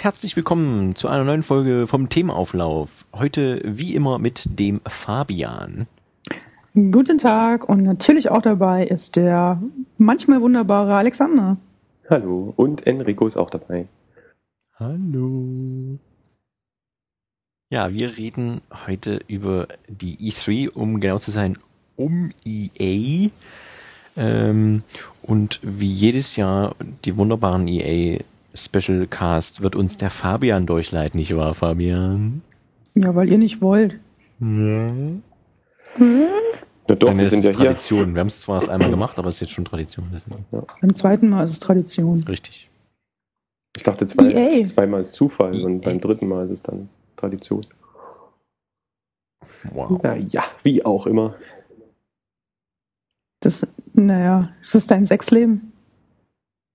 [0.00, 3.04] Und herzlich willkommen zu einer neuen Folge vom Themenauflauf.
[3.12, 5.86] Heute wie immer mit dem Fabian.
[6.72, 9.60] Guten Tag und natürlich auch dabei ist der
[9.98, 11.58] manchmal wunderbare Alexander.
[12.08, 13.88] Hallo und Enrico ist auch dabei.
[14.76, 15.98] Hallo.
[17.68, 21.58] Ja, wir reden heute über die E3, um genau zu sein,
[21.96, 23.28] um EA.
[24.16, 24.82] Ähm,
[25.20, 26.74] und wie jedes Jahr
[27.04, 28.20] die wunderbaren EA
[28.54, 32.42] Special Cast wird uns der Fabian durchleiten, nicht wahr, Fabian?
[32.94, 33.92] Ja, weil ihr nicht wollt.
[34.40, 34.92] Ja.
[35.98, 37.66] Na doch, Dann wir ist sind es ja hier.
[37.68, 38.14] Tradition.
[38.14, 40.06] Wir haben es zwar erst einmal gemacht, aber es ist jetzt schon Tradition.
[40.80, 42.24] Beim zweiten Mal ist es Tradition.
[42.24, 42.68] Richtig.
[43.76, 45.66] Ich dachte zwei, zweimal ist Zufall EA.
[45.66, 47.64] und beim dritten Mal ist es dann Tradition.
[49.72, 50.00] Wow.
[50.02, 51.34] Na ja, wie auch immer.
[53.40, 55.72] Das, naja, ist das dein Sexleben?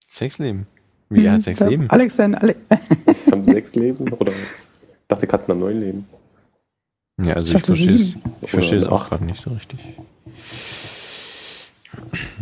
[0.07, 0.67] Sexleben.
[1.09, 1.89] Wie er hat Hm, Sexleben?
[1.89, 2.55] Alex, dein, Ale
[3.07, 6.07] Ich habe sechs Leben oder ich dachte Katzen haben neun Leben.
[7.23, 9.79] Ja, also Ich ich verstehe es, ich verstehe es auch gerade nicht so richtig.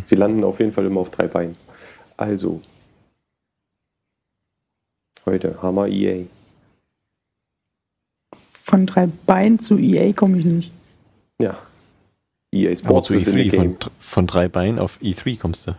[0.05, 1.55] Sie landen auf jeden Fall immer auf drei Beinen.
[2.17, 2.61] Also.
[5.25, 6.25] Heute Hammer EA.
[8.63, 10.71] von drei Beinen zu EA komme ich nicht.
[11.39, 11.57] Ja.
[12.51, 13.77] EA Aber Sports zu ist in the E3 game.
[13.79, 15.75] von, von drei Beinen auf E3 kommst du.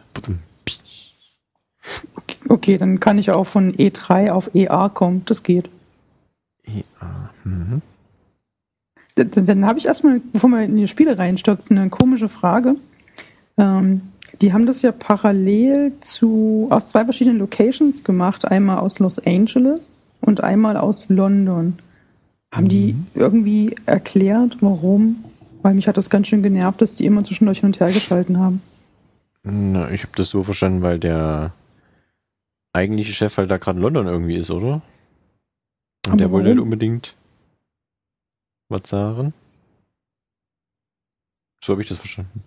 [2.55, 5.23] Okay, dann kann ich auch von E3 auf EA kommen.
[5.25, 5.69] Das geht.
[6.65, 7.83] Ja, mhm.
[9.17, 12.77] Dann, dann- habe ich erstmal, bevor wir in die Spiele reinstürzen, eine komische Frage.
[13.59, 14.03] Ähm,
[14.41, 19.93] die haben das ja parallel zu aus zwei verschiedenen Locations gemacht, einmal aus Los Angeles
[20.21, 21.79] und einmal aus London.
[22.53, 25.25] Haben die irgendwie erklärt, warum?
[25.63, 28.39] Weil mich hat das ganz schön genervt, dass die immer zwischendurch hin und her geschalten
[28.39, 28.63] haben.
[29.43, 31.53] Na, ich habe das so verstanden, weil der
[32.75, 34.75] eigentliche Chef halt da gerade in London irgendwie ist, oder?
[36.07, 36.67] Und Aber der wollte halt warum?
[36.69, 37.15] unbedingt
[38.69, 39.33] was sagen.
[41.63, 42.43] So habe ich das verstanden.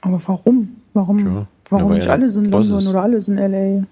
[0.00, 0.76] Aber warum?
[0.92, 2.86] Warum, Tja, warum weil nicht alle sind in London ist.
[2.88, 3.86] oder alle sind in LA?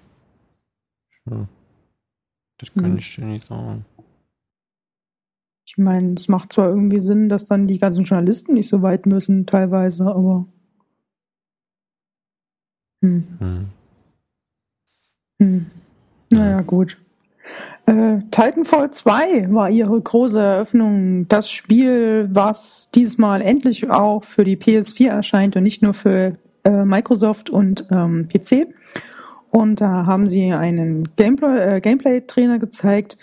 [2.59, 2.97] Das kann Mhm.
[2.97, 3.85] ich dir nicht sagen.
[5.65, 9.05] Ich meine, es macht zwar irgendwie Sinn, dass dann die ganzen Journalisten nicht so weit
[9.05, 10.45] müssen, teilweise, aber.
[13.03, 13.67] Hm, Hm.
[15.39, 15.65] Hm.
[16.29, 16.97] Naja, gut.
[17.85, 21.27] Äh, Titanfall 2 war ihre große Eröffnung.
[21.29, 26.83] Das Spiel, was diesmal endlich auch für die PS4 erscheint und nicht nur für äh,
[26.83, 28.67] Microsoft und ähm, PC.
[29.51, 33.17] Und da haben sie einen Gameplay- äh, Gameplay-Trainer gezeigt.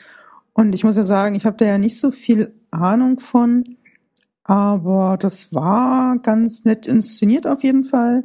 [0.55, 3.77] Und ich muss ja sagen, ich habe da ja nicht so viel Ahnung von.
[4.45, 8.25] Aber das war ganz nett inszeniert auf jeden Fall.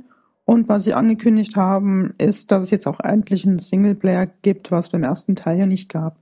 [0.50, 4.90] Und was sie angekündigt haben, ist, dass es jetzt auch endlich einen Singleplayer gibt, was
[4.90, 6.18] beim ersten Teil ja nicht gab.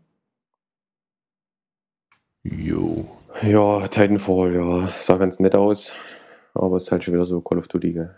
[2.44, 3.06] Jo.
[3.42, 5.96] Ja, Titanfall, ja, sah ganz nett aus.
[6.54, 8.16] Aber es ist halt schon wieder so Call of Duty, gell?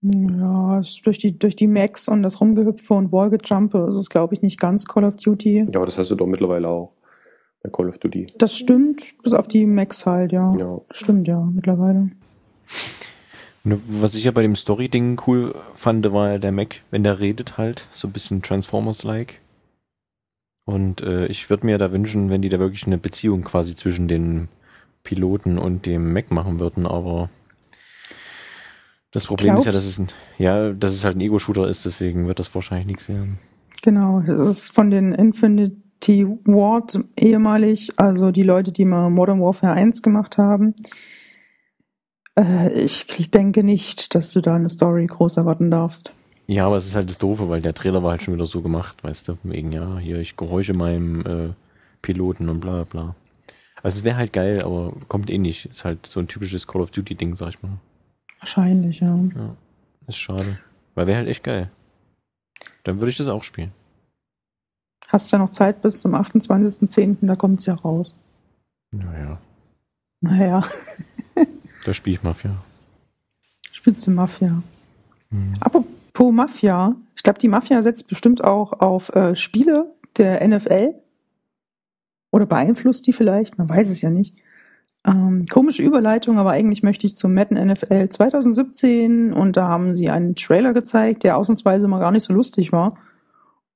[0.00, 4.40] Ja, durch die, durch die Max und das Rumgehüpfe und Wallgejumpe ist es, glaube ich,
[4.40, 5.66] nicht ganz Call of Duty.
[5.68, 6.94] Ja, aber das hast du doch mittlerweile auch
[7.62, 8.32] bei Call of Duty.
[8.38, 10.50] Das stimmt, bis auf die Max halt, ja.
[10.58, 10.80] Ja.
[10.90, 12.12] Stimmt, ja, mittlerweile.
[13.64, 17.20] Und Was ich ja bei dem Story-Ding cool fand, war ja der Mac, wenn der
[17.20, 19.40] redet halt, so ein bisschen Transformers-like.
[20.64, 24.08] Und äh, ich würde mir da wünschen, wenn die da wirklich eine Beziehung quasi zwischen
[24.08, 24.48] den
[25.02, 27.28] Piloten und dem Mac machen würden, aber
[29.12, 30.06] das Problem ist ja, dass es ein,
[30.38, 33.38] ja, dass es halt ein Ego-Shooter ist, deswegen wird das wahrscheinlich nichts werden.
[33.82, 39.72] Genau, das ist von den Infinity Ward ehemalig, also die Leute, die mal Modern Warfare
[39.72, 40.74] 1 gemacht haben.
[42.38, 46.12] Äh, ich denke nicht, dass du da eine Story groß erwarten darfst.
[46.46, 48.60] Ja, aber es ist halt das Doofe, weil der Trailer war halt schon wieder so
[48.60, 51.52] gemacht, weißt du, wegen, ja, hier, ich gehorche meinem äh,
[52.02, 53.14] Piloten und bla bla.
[53.82, 55.66] Also es wäre halt geil, aber kommt eh nicht.
[55.66, 57.78] Ist halt so ein typisches Call of Duty-Ding, sag ich mal.
[58.40, 59.16] Wahrscheinlich, ja.
[59.34, 59.56] Ja,
[60.06, 60.58] ist schade.
[60.94, 61.70] Weil wäre halt echt geil.
[62.84, 63.72] Dann würde ich das auch spielen.
[65.08, 68.14] Hast ja noch Zeit bis zum 28.10., da kommt's ja raus.
[68.92, 69.38] Naja,
[70.20, 70.62] Naja,
[71.84, 72.50] da spiele ich Mafia.
[73.72, 74.62] spielst du Mafia.
[75.30, 75.54] Hm.
[75.60, 80.94] Apropos Mafia, ich glaube, die Mafia setzt bestimmt auch auf äh, Spiele der NFL.
[82.32, 84.36] Oder beeinflusst die vielleicht, man weiß es ja nicht.
[85.04, 90.10] Ähm, komische Überleitung, aber eigentlich möchte ich zum Madden NFL 2017 und da haben sie
[90.10, 92.98] einen Trailer gezeigt, der ausnahmsweise mal gar nicht so lustig war.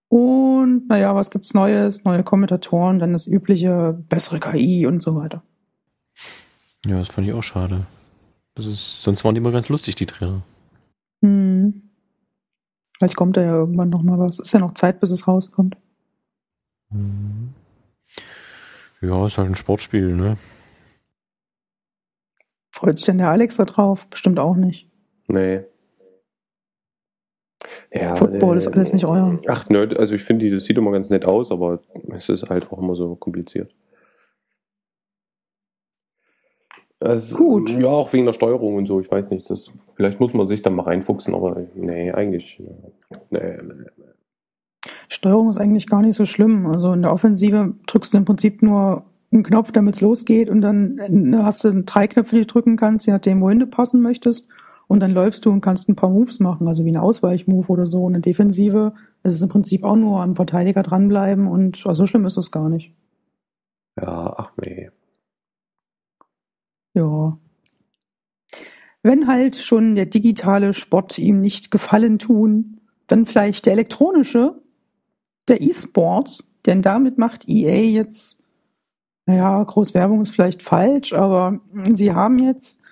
[0.08, 2.04] Und naja, was gibt's Neues?
[2.04, 5.42] Neue Kommentatoren, dann das übliche bessere KI und so weiter.
[6.84, 7.86] Ja, das fand ich auch schade.
[8.54, 10.42] Das ist, sonst waren die immer ganz lustig, die Trailer.
[11.22, 11.90] Hm.
[12.96, 14.38] Vielleicht kommt da ja irgendwann noch mal was.
[14.38, 15.76] Ist ja noch Zeit, bis es rauskommt.
[16.90, 17.54] Mhm.
[19.00, 20.36] Ja, ist halt ein Sportspiel, ne?
[22.70, 24.06] Freut sich denn der Alex da drauf?
[24.08, 24.90] Bestimmt auch nicht.
[25.28, 25.62] Nee.
[27.92, 29.38] Ja, Football äh, ist alles nicht euer.
[29.48, 31.80] Ach, nö, also ich finde, das sieht immer ganz nett aus, aber
[32.14, 33.74] es ist halt auch immer so kompliziert.
[37.04, 37.70] Also, Gut.
[37.70, 39.48] Ja, auch wegen der Steuerung und so, ich weiß nicht.
[39.50, 42.62] Das, vielleicht muss man sich da mal reinfuchsen, aber nee, eigentlich.
[43.30, 44.04] Nee, nee.
[45.08, 46.66] Steuerung ist eigentlich gar nicht so schlimm.
[46.66, 50.60] Also in der Offensive drückst du im Prinzip nur einen Knopf, damit es losgeht und
[50.62, 54.00] dann äh, hast du drei Knöpfe, die du drücken kannst, je nachdem, wohin du passen
[54.00, 54.48] möchtest.
[54.86, 57.86] Und dann läufst du und kannst ein paar Moves machen, also wie ein Ausweichmove oder
[57.86, 58.04] so.
[58.04, 58.92] Und in der Defensive
[59.22, 62.50] ist es im Prinzip auch nur am Verteidiger dranbleiben und also so schlimm ist es
[62.50, 62.92] gar nicht.
[64.00, 64.90] Ja, ach nee.
[66.94, 67.38] Ja.
[69.02, 74.62] Wenn halt schon der digitale Sport ihm nicht gefallen tun, dann vielleicht der elektronische,
[75.48, 78.42] der E-Sport, denn damit macht EA jetzt,
[79.26, 81.60] naja, Großwerbung ist vielleicht falsch, aber
[81.92, 82.82] sie haben jetzt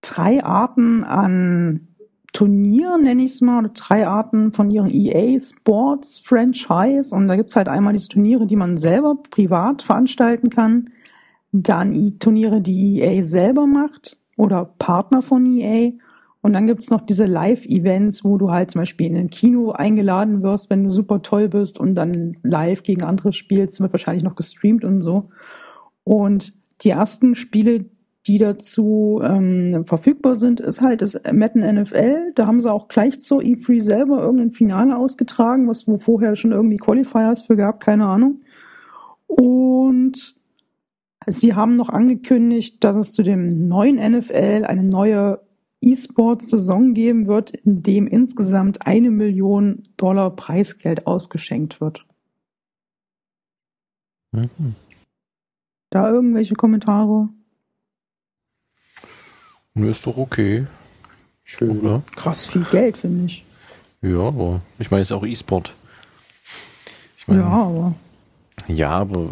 [0.00, 1.88] drei Arten an
[2.32, 7.14] Turnieren, nenne ich es mal, oder drei Arten von ihren EA Sports Franchise.
[7.14, 10.90] Und da gibt's halt einmal diese Turniere, die man selber privat veranstalten kann.
[11.52, 15.92] Dann Turniere, die EA selber macht oder Partner von EA.
[16.40, 20.42] Und dann gibt's noch diese Live-Events, wo du halt zum Beispiel in ein Kino eingeladen
[20.42, 24.34] wirst, wenn du super toll bist und dann live gegen andere spielst, wird wahrscheinlich noch
[24.34, 25.28] gestreamt und so.
[26.02, 26.52] Und
[26.82, 27.84] die ersten Spiele,
[28.26, 32.32] die dazu ähm, verfügbar sind, ist halt das Madden NFL.
[32.34, 36.50] Da haben sie auch gleich zur E3 selber irgendein Finale ausgetragen, was wo vorher schon
[36.50, 38.40] irgendwie Qualifiers für gab, keine Ahnung.
[39.26, 40.34] Und
[41.26, 45.40] sie haben noch angekündigt, dass es zu dem neuen NFL eine neue
[45.80, 52.06] E-Sports-Saison geben wird, in dem insgesamt eine Million Dollar Preisgeld ausgeschenkt wird.
[54.30, 54.74] Mhm.
[55.90, 57.28] Da irgendwelche Kommentare?
[59.74, 60.66] Nö, Ist doch okay,
[61.44, 61.80] Schön.
[61.80, 62.02] oder?
[62.14, 63.44] Krass viel Geld, finde ich.
[64.02, 65.74] Ja, aber ich meine, es ist auch E-Sport.
[67.18, 67.94] Ich meine, Ja, aber
[68.68, 69.30] Ja, aber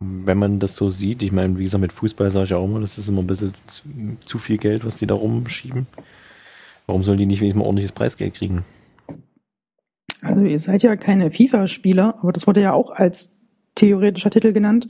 [0.00, 2.80] wenn man das so sieht, ich meine, wie gesagt, mit Fußball sage ich auch immer,
[2.80, 3.82] das ist immer ein bisschen zu,
[4.20, 5.86] zu viel Geld, was die da rumschieben.
[6.86, 8.64] Warum sollen die nicht wenigstens mal ordentliches Preisgeld kriegen?
[10.22, 13.36] Also ihr seid ja keine FIFA-Spieler, aber das wurde ja auch als
[13.74, 14.88] theoretischer Titel genannt.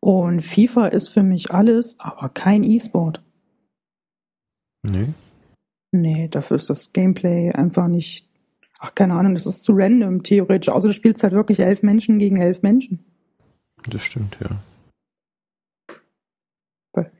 [0.00, 3.22] Und FIFA ist für mich alles, aber kein E-Sport.
[4.82, 5.08] Nee.
[5.92, 8.26] Nee, dafür ist das Gameplay einfach nicht.
[8.78, 10.70] Ach, keine Ahnung, das ist zu random, theoretisch.
[10.70, 13.04] Außer du spielst halt wirklich elf Menschen gegen elf Menschen.
[13.88, 14.50] Das stimmt, ja.
[16.92, 17.10] Weil,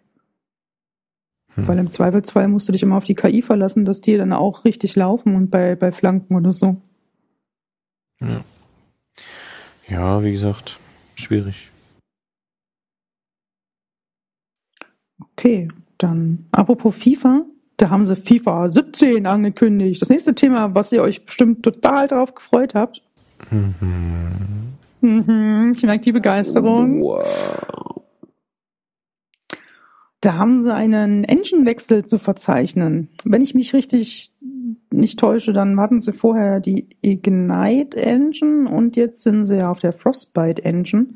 [1.55, 1.69] Hm.
[1.69, 4.65] weil im Zweifelsfall musst du dich immer auf die KI verlassen, dass die dann auch
[4.65, 6.77] richtig laufen und bei, bei Flanken oder so.
[8.21, 8.45] Ja.
[9.89, 10.79] Ja, wie gesagt,
[11.17, 11.71] schwierig.
[15.33, 15.69] Okay,
[15.99, 17.45] dann apropos FIFA,
[17.77, 20.01] da haben sie FIFA 17 angekündigt.
[20.01, 23.03] Das nächste Thema, was ihr euch bestimmt total drauf gefreut habt.
[23.51, 24.75] Mhm.
[25.01, 27.03] Mhm, ich merke die Begeisterung.
[27.03, 28.03] Wow.
[30.21, 33.09] Da haben sie einen Engine-Wechsel zu verzeichnen.
[33.25, 34.33] Wenn ich mich richtig
[34.93, 39.79] nicht täusche, dann hatten sie vorher die Ignite Engine und jetzt sind sie ja auf
[39.79, 41.07] der Frostbite Engine,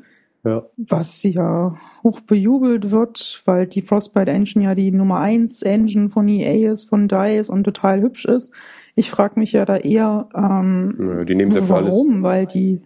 [0.43, 0.63] Ja.
[0.77, 6.27] was ja hoch bejubelt wird, weil die Frostbite Engine ja die Nummer 1 Engine von
[6.27, 8.53] EA ist, von DICE und total hübsch ist.
[8.95, 11.89] Ich frage mich ja da eher, ähm, Nö, die nehmen sie für alles.
[11.93, 12.81] warum, weil die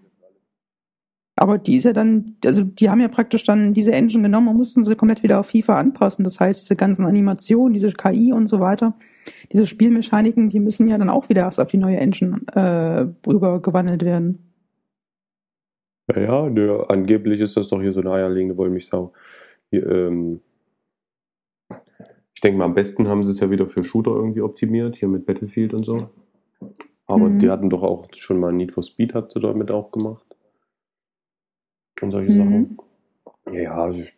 [1.40, 4.58] aber die ist ja dann, also die haben ja praktisch dann diese Engine genommen und
[4.58, 6.24] mussten sie komplett wieder auf FIFA anpassen.
[6.24, 8.94] Das heißt, diese ganzen Animationen, diese KI und so weiter,
[9.52, 14.04] diese Spielmechaniken, die müssen ja dann auch wieder erst auf die neue Engine äh, rübergewandelt
[14.04, 14.52] werden.
[16.10, 19.14] Ja, ja, nö, angeblich ist das doch hier so eine eierlegende Wollmilchsau.
[19.70, 20.42] Hier, ähm,
[22.34, 25.08] ich denke mal, am besten haben sie es ja wieder für Shooter irgendwie optimiert, hier
[25.08, 26.10] mit Battlefield und so.
[27.06, 27.40] Aber Mhm.
[27.40, 30.29] die hatten doch auch schon mal Need for Speed, hat sie damit auch gemacht.
[32.02, 32.38] Und solche Mhm.
[32.38, 32.78] Sachen.
[33.52, 34.16] Ja, also, ich-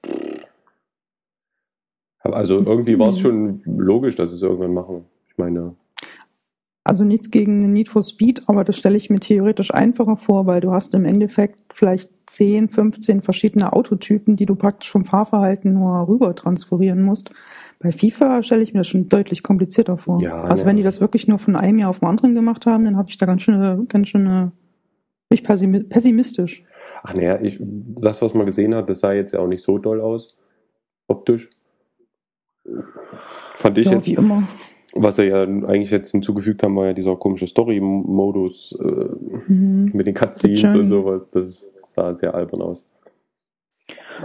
[2.23, 3.21] also irgendwie war es Mhm.
[3.21, 5.05] schon logisch, dass sie es irgendwann machen.
[5.29, 5.75] Ich meine,
[6.83, 10.47] Also nichts gegen den Need for Speed, aber das stelle ich mir theoretisch einfacher vor,
[10.47, 15.73] weil du hast im Endeffekt vielleicht 10, 15 verschiedene Autotypen, die du praktisch vom Fahrverhalten
[15.75, 17.31] nur rüber transferieren musst.
[17.79, 20.21] Bei FIFA stelle ich mir das schon deutlich komplizierter vor.
[20.23, 20.69] Ja, also ne.
[20.71, 23.09] wenn die das wirklich nur von einem Jahr auf den anderen gemacht haben, dann habe
[23.09, 24.51] ich da ganz schön, ganz schön, äh, bin
[25.29, 26.63] ich pessimistisch.
[27.03, 29.77] Ach naja, ich, das, was man gesehen hat, das sah jetzt ja auch nicht so
[29.77, 30.35] doll aus.
[31.07, 31.49] Optisch.
[33.55, 34.07] Fand ich Ja, jetzt.
[34.07, 34.43] wie immer.
[34.93, 39.91] Was sie ja eigentlich jetzt hinzugefügt haben, war ja dieser komische Story-Modus äh, Mhm.
[39.93, 41.31] mit den Cutscenes und sowas.
[41.31, 42.85] Das sah sehr albern aus.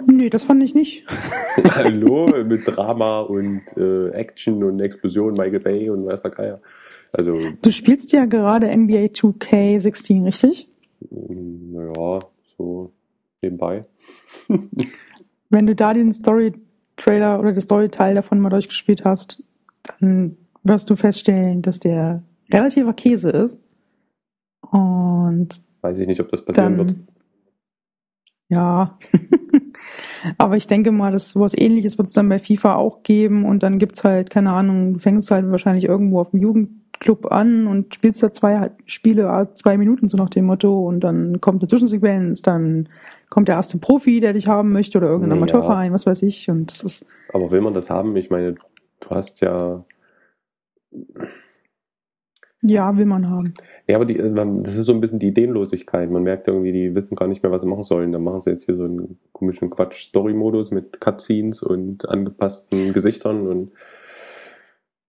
[0.06, 1.04] Nee, das fand ich nicht.
[1.70, 6.60] Hallo, mit Drama und äh, Action und Explosion, Michael Bay und weiß der Geier.
[7.12, 10.68] Also, Du spielst ja gerade NBA 2K16, richtig?
[11.10, 12.20] naja,
[12.58, 12.92] so
[13.42, 13.84] nebenbei.
[15.50, 19.44] Wenn du da den Story-Trailer oder den Story-Teil davon mal durchgespielt hast,
[20.00, 22.22] dann wirst du feststellen, dass der
[22.52, 23.66] relativer Käse ist.
[24.70, 26.90] Und Weiß ich nicht, ob das passieren wird.
[26.90, 27.06] dann,
[28.48, 28.98] ja.
[30.38, 33.62] Aber ich denke mal, dass sowas ähnliches wird es dann bei FIFA auch geben und
[33.62, 36.40] dann gibt's halt, keine Ahnung, du fängst halt wahrscheinlich irgendwo auf dem
[36.96, 41.00] Jugendclub an und spielst da zwei Spiele, ah, zwei Minuten so nach dem Motto und
[41.00, 42.88] dann kommt eine Zwischensequenz, dann
[43.28, 45.36] kommt der erste Profi, der dich haben möchte oder irgendein Ja.
[45.36, 48.16] Amateurverein, was weiß ich und das ist, Aber will man das haben?
[48.16, 48.54] Ich meine,
[49.00, 49.84] du hast ja.
[52.62, 53.54] ja, will man haben.
[53.88, 56.10] Ja, aber die, äh, das ist so ein bisschen die Ideenlosigkeit.
[56.10, 58.10] Man merkt irgendwie, die wissen gar nicht mehr, was sie machen sollen.
[58.10, 63.72] Dann machen sie jetzt hier so einen komischen Quatsch-Story-Modus mit Cutscenes und angepassten Gesichtern und.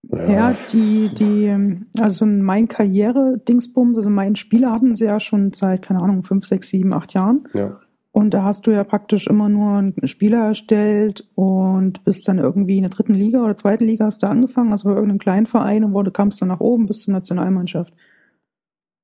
[0.03, 5.81] Ja, die, die, ähm, also mein Karriere-Dingsbums, also mein Spieler hatten sie ja schon seit,
[5.81, 7.47] keine Ahnung, fünf, sechs, sieben, acht Jahren.
[7.53, 7.79] ja.
[8.17, 12.77] Und da hast du ja praktisch immer nur einen Spieler erstellt und bist dann irgendwie
[12.77, 15.83] in der dritten Liga oder zweiten Liga hast du angefangen, also bei irgendeinem kleinen Verein
[15.83, 17.93] und wurde, kamst dann nach oben bis zur Nationalmannschaft.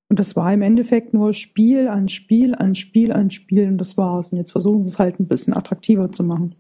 [0.10, 3.98] Und das war im Endeffekt nur Spiel an Spiel an Spiel an Spiel und das
[3.98, 4.32] war's.
[4.32, 6.56] Und jetzt versuchen sie es halt ein bisschen attraktiver zu machen.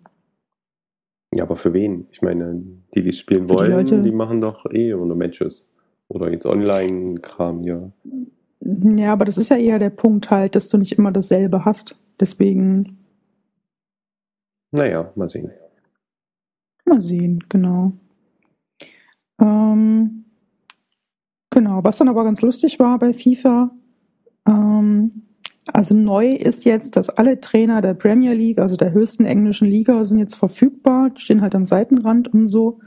[1.36, 2.08] Ja, aber für wen?
[2.12, 2.62] Ich meine,
[2.94, 4.02] die, die spielen Für die wollen, Leute.
[4.02, 5.70] die machen doch eh nur Matches.
[6.10, 7.92] Oder jetzt Online-Kram hier.
[8.62, 11.98] Ja, aber das ist ja eher der Punkt halt, dass du nicht immer dasselbe hast.
[12.20, 12.98] Deswegen
[14.72, 15.52] Naja, mal sehen.
[16.86, 17.94] Mal sehen, genau.
[19.42, 20.26] Ähm,
[21.50, 23.72] genau, was dann aber ganz lustig war bei FIFA,
[24.48, 25.23] ähm,
[25.72, 30.04] also neu ist jetzt, dass alle Trainer der Premier League, also der höchsten englischen Liga,
[30.04, 32.80] sind jetzt verfügbar, stehen halt am Seitenrand und so.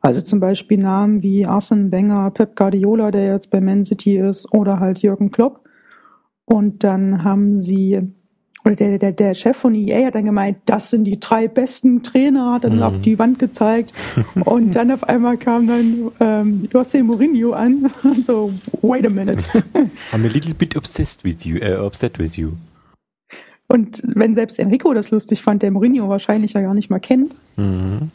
[0.00, 4.52] Also zum Beispiel Namen wie Arsene Wenger, Pep Guardiola, der jetzt bei Man City ist,
[4.54, 5.64] oder halt Jürgen Klopp.
[6.44, 8.12] Und dann haben sie
[8.70, 12.02] oder der, der, der Chef von EA hat dann gemeint, das sind die drei besten
[12.02, 12.82] Trainer, hat dann Mhm.
[12.82, 13.92] auf die Wand gezeigt.
[14.44, 19.44] Und dann auf einmal kam dann ähm, José Mourinho an und so, wait a minute.
[20.12, 22.52] I'm a little bit obsessed with you, äh, upset with you.
[23.68, 27.36] Und wenn selbst Enrico das lustig fand, der Mourinho wahrscheinlich ja gar nicht mal kennt,
[27.56, 28.10] Mhm.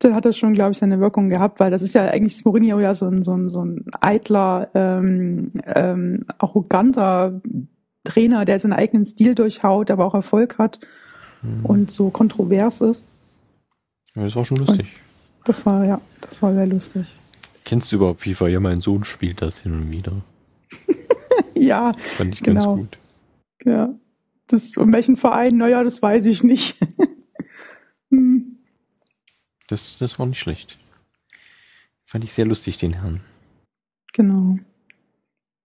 [0.00, 2.44] dann hat das schon, glaube ich, seine Wirkung gehabt, weil das ist ja eigentlich ist
[2.44, 7.40] Mourinho ja so ein, so ein, so ein eitler, ähm, ähm, arroganter
[8.04, 10.80] Trainer, der seinen eigenen Stil durchhaut, aber auch Erfolg hat
[11.64, 13.04] und so kontrovers ist.
[14.14, 14.92] Ja, das war schon lustig.
[15.44, 17.16] Das war, ja, das war sehr lustig.
[17.64, 18.48] Kennst du überhaupt FIFA?
[18.48, 20.12] Ja, mein Sohn spielt das hin und wieder.
[21.54, 22.76] Ja, Fand ich Genau.
[22.76, 22.98] ganz gut.
[23.64, 23.94] ja.
[24.48, 25.56] Das, um welchen Verein?
[25.56, 26.76] Naja, das weiß ich nicht.
[28.10, 28.58] Hm,
[29.68, 30.78] Das, das war nicht schlecht.
[32.04, 33.20] Fand ich sehr lustig, den Herrn.
[34.12, 34.58] genau.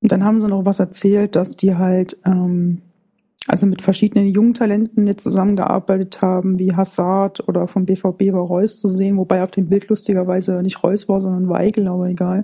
[0.01, 2.81] Und dann haben sie noch was erzählt, dass die halt, ähm,
[3.47, 8.79] also mit verschiedenen jungen Talenten jetzt zusammengearbeitet haben, wie Hazard oder vom BVB war Reus
[8.79, 12.43] zu sehen, wobei auf dem Bild lustigerweise nicht Reus war, sondern Weigel, aber egal.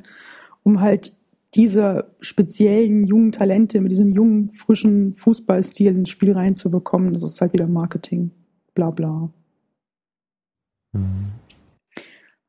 [0.64, 1.12] Um halt
[1.56, 7.14] diese speziellen jungen Talente mit diesem jungen, frischen Fußballstil ins Spiel reinzubekommen.
[7.14, 8.32] Das ist halt wieder Marketing.
[8.74, 9.30] Bla bla.
[10.94, 11.34] Mhm.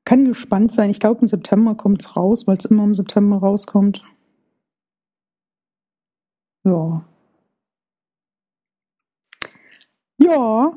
[0.05, 0.91] Kann gespannt sein.
[0.91, 4.05] Ich glaube, im September kommt's raus, weil es immer im September rauskommt.
[6.65, 7.05] Ja.
[10.19, 10.71] Ja.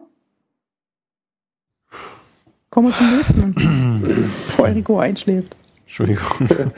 [2.69, 5.55] Kommen wir zum nächsten, bevor Enrico einschläft.
[5.81, 6.47] Entschuldigung.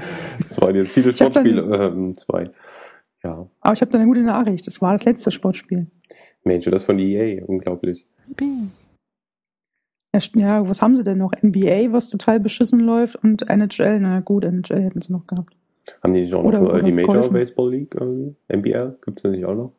[0.47, 2.49] Das waren jetzt viele Sportspiele, ähm, zwei.
[3.23, 3.45] Ja.
[3.59, 4.65] Aber ich habe da eine gute Nachricht.
[4.65, 5.87] Das war das letzte Sportspiel.
[6.45, 8.07] Mensch, das von EA, unglaublich.
[10.35, 11.33] Ja, was haben sie denn noch?
[11.43, 13.99] NBA, was total beschissen läuft und NHL.
[13.99, 15.58] Na gut, NHL hätten sie noch gehabt.
[16.03, 17.33] Haben die nicht auch noch Oder- äh, oder die Major Golfen.
[17.33, 18.35] Baseball League irgendwie?
[18.47, 18.97] MBL?
[19.03, 19.73] Gibt's das nicht auch noch?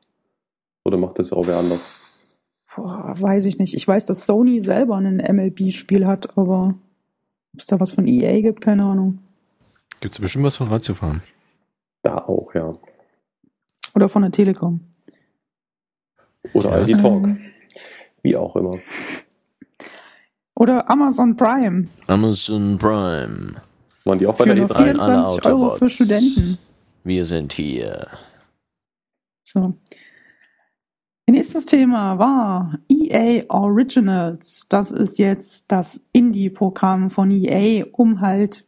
[0.84, 1.86] Oder macht das auch wer anders?
[2.74, 3.74] Boah, weiß ich nicht.
[3.74, 6.74] Ich weiß, dass Sony selber ein MLB-Spiel hat, aber
[7.52, 9.18] ob es da was von EA gibt, keine Ahnung.
[10.00, 11.22] Gibt's bestimmt was von Radiofahren?
[12.02, 12.72] Da auch, ja.
[13.94, 14.80] Oder von der Telekom.
[16.54, 16.74] Oder Ja.
[16.76, 17.24] Aldi Talk.
[17.26, 17.40] Ähm,
[18.22, 18.78] Wie auch immer.
[20.54, 21.86] Oder Amazon Prime.
[22.06, 23.54] Amazon Prime.
[24.10, 24.76] Waren die auch bei Für der nur E3?
[24.76, 25.88] vier- 24 alle Euro für.
[25.88, 26.58] Studenten.
[27.04, 28.08] Wir sind hier.
[29.44, 29.74] So.
[31.28, 34.66] Nächstes Thema war EA Originals.
[34.68, 38.64] Das ist jetzt das Indie-Programm von EA, um halt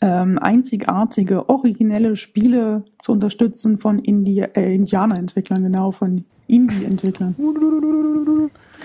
[0.00, 7.34] ähm, einzigartige, originelle Spiele zu unterstützen von äh, Indianer-Entwicklern, genau, von Indie-Entwicklern.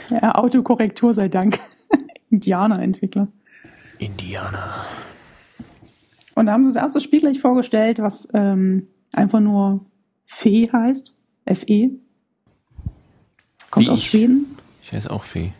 [0.10, 1.60] ja, Autokorrektur sei Dank.
[2.32, 3.28] Indianer-Entwickler.
[4.00, 4.74] Indianer.
[6.42, 9.86] Und da haben sie das erste Spiel gleich vorgestellt, was ähm, einfach nur
[10.26, 11.14] Fee heißt.
[11.46, 11.92] F-E.
[13.70, 14.08] Kommt Wie aus ich.
[14.08, 14.58] Schweden.
[14.82, 15.52] Ich heiße auch Fee.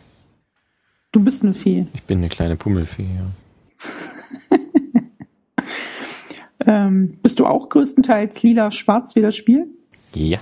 [1.12, 1.86] Du bist eine Fee.
[1.94, 4.58] Ich bin eine kleine Pummelfee, ja.
[6.66, 9.68] Ähm, bist du auch größtenteils lila-schwarz wie das Spiel?
[10.14, 10.38] Ja.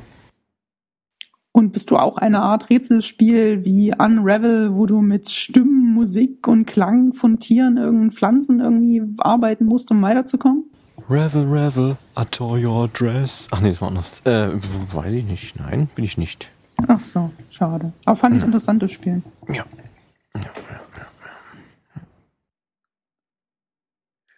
[1.60, 6.64] Und bist du auch eine Art Rätselspiel wie Unravel, wo du mit Stimmen, Musik und
[6.64, 10.64] Klang von Tieren, irgendeinen Pflanzen irgendwie arbeiten musst, um weiterzukommen?
[11.10, 13.48] Revel, Revel, I tore your dress.
[13.50, 14.22] Ach nee, das war anders.
[14.24, 14.52] Äh,
[14.94, 15.60] weiß ich nicht.
[15.60, 16.50] Nein, bin ich nicht.
[16.88, 17.92] Ach so, schade.
[18.06, 19.20] Aber fand ich interessant, das Spiel.
[19.50, 19.64] Ja.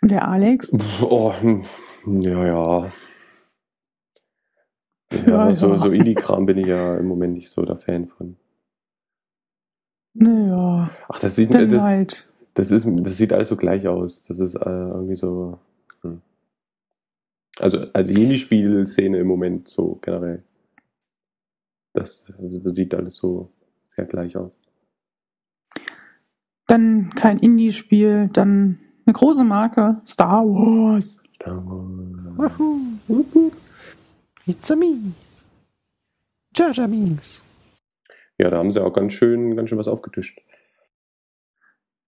[0.00, 0.72] Und der Alex?
[1.02, 1.62] Oh, hm,
[2.04, 2.86] ja, ja.
[5.32, 8.36] Ja, Ja, so, so Indie-Kram bin ich ja im Moment nicht so der Fan von.
[10.14, 12.28] Naja, Ach, das sieht, dann das, halt.
[12.54, 14.22] das ist, das sieht alles so gleich aus.
[14.24, 15.58] Das ist äh, irgendwie so.
[16.02, 16.20] Hm.
[17.58, 20.42] Also, also die Indie-Spiel-Szene im Moment so generell.
[21.94, 23.50] Das, das sieht alles so
[23.86, 24.52] sehr gleich aus.
[26.66, 31.20] Dann kein Indie-Spiel, dann eine große Marke, Star Wars.
[34.46, 35.12] It's a me.
[36.54, 37.42] Jar Binks.
[38.38, 40.40] Ja, da haben sie auch ganz schön, ganz schön was aufgetischt.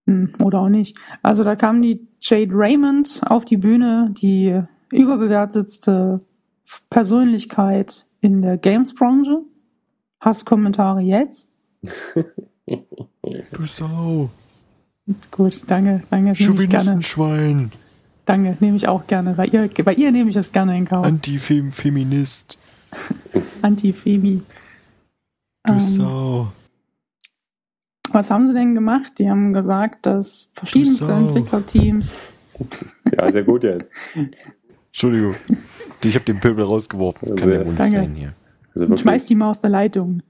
[0.06, 0.98] Hm, oder auch nicht.
[1.22, 4.60] Also da kam die Jade Raymond auf die Bühne, die
[4.90, 6.18] überbewertetste
[6.90, 9.42] Persönlichkeit in der Games-Branche.
[10.20, 11.50] Hasskommentare jetzt.
[13.52, 14.30] Du Sau.
[15.30, 16.54] Gut, danke, danke, nehme ich gerne.
[16.54, 17.72] Chauvinistenschwein.
[18.24, 19.34] Danke, nehme ich auch gerne.
[19.34, 21.04] Bei ihr, bei ihr nehme ich das gerne in Kauf.
[21.04, 22.58] Antifeminist.
[23.62, 24.42] Anti-Femi.
[25.64, 26.52] Du Ähm, Sau.
[28.10, 29.14] Was haben sie denn gemacht?
[29.18, 31.10] Die haben gesagt, dass verschiedenste.
[31.10, 32.12] Entwicklerteams
[33.12, 33.90] Ja, sehr gut jetzt.
[34.86, 35.34] Entschuldigung.
[36.04, 37.28] Ich habe den Pöbel rausgeworfen.
[37.28, 38.34] Das kann ja wohl nicht sein hier.
[38.74, 40.22] Also schmeißt die mal aus der Leitung.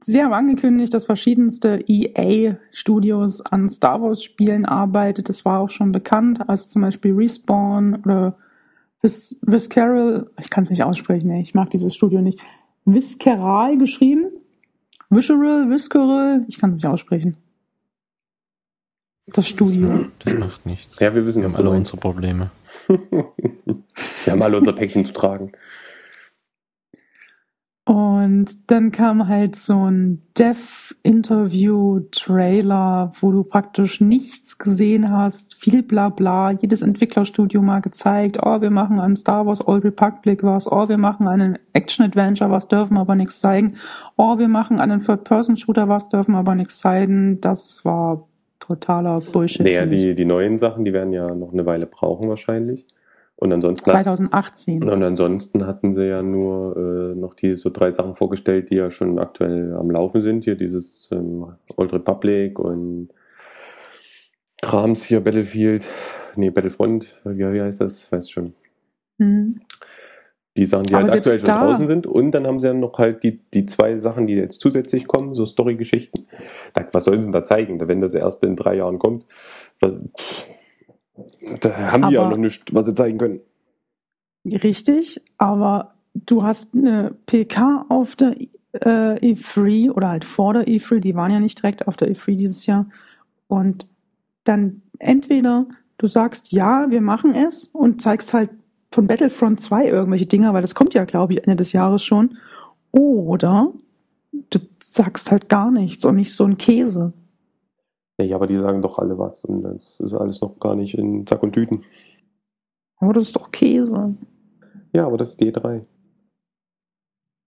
[0.00, 5.28] Sie haben angekündigt, dass verschiedenste EA-Studios an Star Wars-Spielen arbeitet.
[5.28, 6.48] Das war auch schon bekannt.
[6.48, 8.36] Also zum Beispiel Respawn oder
[9.02, 10.30] Vis Visceral.
[10.40, 12.40] Ich kann es nicht aussprechen, ich mag dieses Studio nicht.
[12.84, 14.30] Visceral geschrieben.
[15.10, 16.44] Visceral, Visceral.
[16.48, 17.36] Ich kann es nicht aussprechen.
[19.26, 20.06] Das Studio.
[20.20, 21.00] Das macht nichts.
[21.00, 22.50] Ja, wir wissen, Wir haben alle unsere Probleme.
[22.88, 25.52] Wir haben alle unser Päckchen zu tragen.
[27.88, 36.50] Und dann kam halt so ein Dev-Interview-Trailer, wo du praktisch nichts gesehen hast, viel Blabla,
[36.50, 40.98] jedes Entwicklerstudio mal gezeigt, oh, wir machen an Star Wars Old Republic was, oh, wir
[40.98, 43.76] machen einen Action-Adventure was, dürfen aber nichts zeigen,
[44.18, 47.40] oh, wir machen einen Third-Person-Shooter was, dürfen aber nichts zeigen.
[47.40, 48.28] Das war
[48.60, 49.62] totaler Bullshit.
[49.62, 52.84] Naja, die, die neuen Sachen, die werden ja noch eine Weile brauchen wahrscheinlich.
[53.40, 54.82] Und ansonsten, 2018.
[54.82, 58.90] und ansonsten hatten sie ja nur äh, noch die so drei Sachen vorgestellt, die ja
[58.90, 60.44] schon aktuell am Laufen sind.
[60.44, 63.10] Hier dieses ähm, Old Republic und
[64.60, 65.86] Krams hier, Battlefield,
[66.34, 68.10] nee, Battlefront, wie, wie heißt das?
[68.10, 68.54] Weißt schon.
[69.18, 69.60] Mhm.
[70.56, 72.08] Die Sachen, die Aber halt aktuell schon da- draußen sind.
[72.08, 75.36] Und dann haben sie ja noch halt die, die zwei Sachen, die jetzt zusätzlich kommen,
[75.36, 76.26] so Story-Geschichten.
[76.90, 79.26] Was sollen sie denn da zeigen, wenn das erst in drei Jahren kommt?
[79.78, 79.96] Was,
[81.60, 83.40] da haben die ja Aber- noch nichts, was sie zeigen können.
[84.46, 88.36] Richtig, aber du hast eine PK auf der
[88.72, 92.36] äh, E3 oder halt vor der E3, die waren ja nicht direkt auf der E3
[92.36, 92.86] dieses Jahr.
[93.46, 93.86] Und
[94.44, 95.66] dann entweder
[95.98, 98.50] du sagst, ja, wir machen es und zeigst halt
[98.90, 102.38] von Battlefront 2 irgendwelche Dinge, weil das kommt ja, glaube ich, Ende des Jahres schon.
[102.90, 103.72] Oder
[104.50, 107.12] du sagst halt gar nichts und nicht so ein Käse.
[108.20, 111.24] Ja, aber die sagen doch alle was und das ist alles noch gar nicht in
[111.26, 111.84] Sack und Tüten.
[112.96, 114.16] Aber das ist doch Käse.
[114.92, 115.84] Ja, aber das ist D3.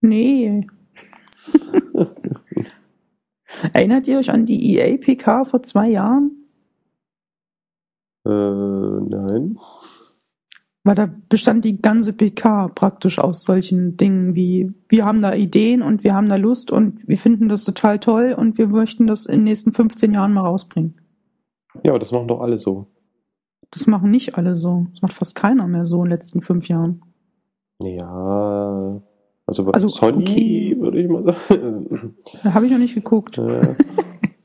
[0.02, 0.66] Nee.
[3.74, 6.48] Erinnert ihr euch an die EA-PK vor zwei Jahren?
[8.26, 9.58] Äh, nein.
[10.84, 15.84] Weil da bestand die ganze PK praktisch aus solchen Dingen wie, wir haben da Ideen
[15.84, 19.28] und wir haben da Lust und wir finden das total toll und wir möchten das
[19.28, 20.96] in den nächsten 15 Jahren mal rausbringen.
[21.84, 22.88] Ja, aber das machen doch alle so.
[23.70, 24.88] Das machen nicht alle so.
[24.94, 27.04] Das macht fast keiner mehr so in den letzten fünf Jahren.
[27.82, 29.02] Ja.
[29.46, 30.78] Also, Also, Sony, okay.
[30.80, 32.16] würde ich mal sagen.
[32.44, 33.38] Da habe ich noch nicht geguckt.
[33.38, 33.76] äh,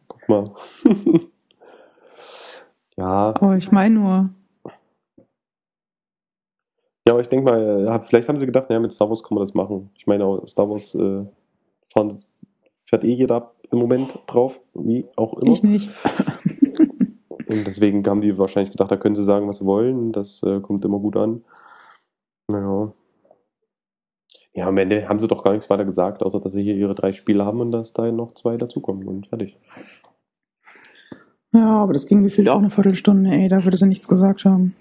[0.07, 0.45] guck mal.
[2.99, 4.31] Ja, Aber ich meine nur,
[7.07, 9.37] ja, aber ich denke mal, ja, vielleicht haben sie gedacht, ja, mit Star Wars kann
[9.37, 9.91] man das machen.
[9.97, 11.25] Ich meine, auch Star Wars äh,
[11.93, 12.19] fahren,
[12.85, 15.53] fährt eh jeder im Moment drauf, wie auch immer.
[15.53, 15.91] ich nicht.
[17.49, 20.11] Und deswegen haben die wahrscheinlich gedacht, da können sie sagen, was sie wollen.
[20.11, 21.45] Das äh, kommt immer gut an.
[22.51, 22.93] Naja.
[24.53, 26.95] Ja, am Ende haben sie doch gar nichts weiter gesagt, außer dass sie hier ihre
[26.95, 29.55] drei Spiele haben und dass da noch zwei dazukommen und fertig.
[31.53, 34.75] Ja, aber das ging gefühlt auch eine Viertelstunde, ey, dafür, dass sie nichts gesagt haben.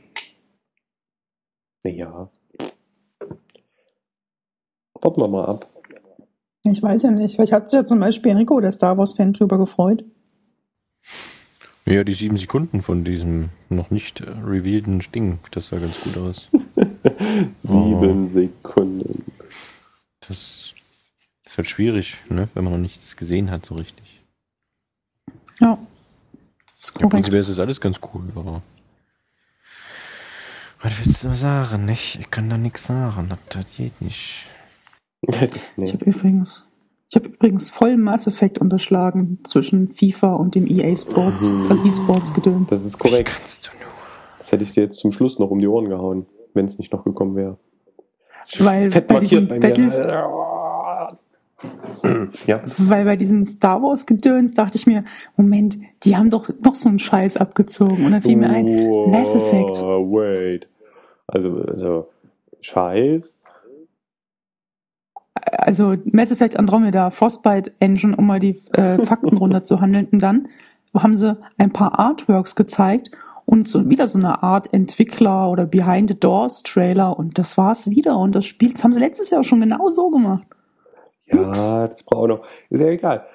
[1.86, 2.32] Naja.
[5.02, 5.70] Warten wir mal ab.
[6.64, 7.36] Ich weiß ja nicht.
[7.36, 10.04] Vielleicht hat sich ja zum Beispiel Enrico, der Star Wars-Fan, drüber gefreut.
[11.86, 16.18] Ja, die sieben Sekunden von diesem noch nicht äh, revealten Ding, das sah ganz gut
[16.18, 16.50] aus.
[17.54, 19.24] Sieben Sekunden.
[20.28, 20.74] Das
[21.46, 22.50] ist halt schwierig, ne?
[22.56, 24.24] wenn man noch nichts gesehen hat so richtig.
[25.62, 25.78] Ja.
[26.74, 27.12] Das ist Ja, korrekt.
[27.12, 28.64] prinzipiell ist das alles ganz cool, aber.
[30.82, 32.20] Was willst du sagen, nicht?
[32.20, 34.48] Ich kann da nichts sagen, das, das geht nicht.
[35.28, 35.92] Ich nee.
[35.92, 36.68] habe übrigens,
[37.10, 41.72] ich habe übrigens voll Mass Effect unterschlagen zwischen FIFA und dem EA Sports, Mhm.
[41.84, 42.70] äh, E-Sports gedöns.
[42.70, 43.32] Das ist Wie korrekt.
[43.36, 43.88] kannst du nur?
[44.38, 46.94] Das hätte ich dir jetzt zum Schluss noch um die Ohren gehauen, wenn es nicht
[46.94, 47.58] noch gekommen wäre.
[48.60, 50.30] Weil Fett bei markiert bei Battle, mir.
[52.46, 55.04] Ja, weil bei diesem Star Wars Gedöns dachte ich mir,
[55.38, 58.06] Moment, die haben doch noch so einen Scheiß abgezogen.
[58.06, 59.82] Und dann fiel mir ein, Oh, Mass Effect.
[59.82, 60.68] Wait.
[61.28, 62.08] Also, also,
[62.62, 63.42] Scheiß.
[65.34, 70.08] also Mass Effect Andromeda, Frostbite Engine, um mal die äh, Fakten runterzuhandeln.
[70.12, 70.48] Und dann
[70.94, 73.12] haben sie ein paar Artworks gezeigt
[73.46, 77.90] und so wieder so eine Art Entwickler oder Behind the Doors Trailer und das war's
[77.90, 78.18] wieder.
[78.18, 80.46] Und das Spiel, das haben sie letztes Jahr schon genau so gemacht.
[81.28, 82.46] Ja, das braucht auch noch.
[82.70, 83.26] Ist ja egal.